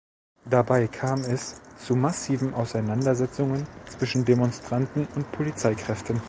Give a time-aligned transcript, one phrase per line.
[0.45, 6.19] Dabei kam es zu massiven Auseinandersetzungen zwischen Demonstranten und Polizeikräften.